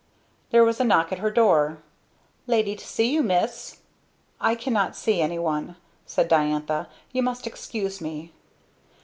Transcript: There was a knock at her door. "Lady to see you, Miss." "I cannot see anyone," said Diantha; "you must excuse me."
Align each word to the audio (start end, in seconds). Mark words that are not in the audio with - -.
There 0.49 0.63
was 0.63 0.79
a 0.79 0.83
knock 0.83 1.11
at 1.11 1.19
her 1.19 1.29
door. 1.29 1.77
"Lady 2.47 2.75
to 2.75 2.87
see 2.87 3.13
you, 3.13 3.21
Miss." 3.21 3.81
"I 4.39 4.55
cannot 4.55 4.95
see 4.95 5.21
anyone," 5.21 5.75
said 6.07 6.27
Diantha; 6.27 6.87
"you 7.11 7.21
must 7.21 7.45
excuse 7.45 8.01
me." 8.01 8.31